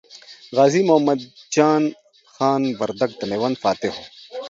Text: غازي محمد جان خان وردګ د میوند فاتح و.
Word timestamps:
غازي 0.55 0.81
محمد 0.87 1.19
جان 1.55 1.83
خان 2.33 2.61
وردګ 2.79 3.11
د 3.19 3.21
میوند 3.31 3.55
فاتح 3.63 3.91
و. 3.95 3.97